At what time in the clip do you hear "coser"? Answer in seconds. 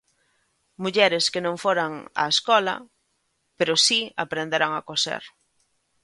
4.89-5.23